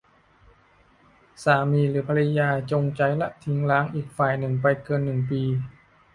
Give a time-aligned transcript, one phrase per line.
[1.43, 5.41] สามีหรือภริยาจงใจละทิ้งร้างอีกฝ่ายหนึ่งไปเกิน หนึ่ง ปี